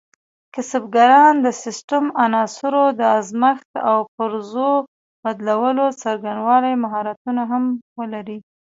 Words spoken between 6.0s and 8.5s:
څرنګوالي مهارتونه هم ولري.